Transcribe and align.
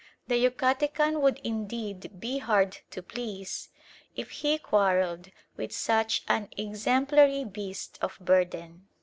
The 0.25 0.43
Yucatecan 0.49 1.21
would 1.21 1.37
indeed 1.43 2.19
be 2.19 2.39
hard 2.39 2.79
to 2.89 3.03
please 3.03 3.69
if 4.15 4.31
he 4.31 4.57
quarrelled 4.57 5.29
with 5.55 5.71
such 5.71 6.23
an 6.27 6.47
exemplary 6.57 7.43
beast 7.43 7.99
of 8.01 8.17
burden. 8.19 8.87